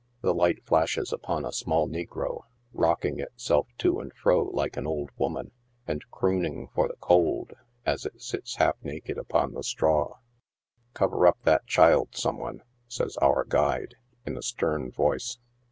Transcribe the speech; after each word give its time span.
The 0.21 0.33
light 0.33 0.65
flashes 0.65 1.13
upon 1.13 1.45
a 1.45 1.51
small 1.51 1.87
negro, 1.87 2.41
rocking 2.73 3.19
itself 3.19 3.67
to 3.77 3.99
and 3.99 4.11
fro 4.11 4.45
like 4.45 4.75
an 4.75 4.87
old 4.87 5.11
woman, 5.15 5.51
and 5.85 6.03
crooning 6.09 6.69
for 6.73 6.87
the 6.87 6.95
cold 6.95 7.53
as 7.85 8.07
it 8.07 8.19
sits 8.19 8.55
half 8.55 8.77
naked 8.81 9.19
upon 9.19 9.53
the 9.53 9.61
straw." 9.61 10.15
Cover 10.95 11.27
up 11.27 11.37
that 11.43 11.67
child, 11.67 12.15
some 12.15 12.39
one!" 12.39 12.63
says 12.97 13.15
our 13.17 13.43
guide, 13.43 13.93
in 14.25 14.35
a 14.35 14.41
stern 14.41 14.89
voice. 14.91 15.37